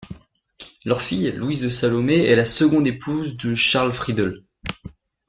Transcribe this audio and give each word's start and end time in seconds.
Leur 0.83 0.99
fille 0.99 1.31
Louise 1.31 1.69
Salomé 1.69 2.23
est 2.25 2.35
la 2.35 2.43
seconde 2.43 2.87
épouse 2.87 3.37
de 3.37 3.53
Charles 3.53 3.93
Friedel. 3.93 4.41